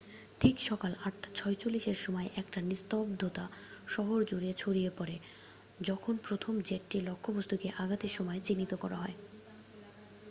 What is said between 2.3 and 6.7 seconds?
একটা নিস্তব্ধতা শহর জুড়ে ছড়িয়ে পড়ে যখন প্রথম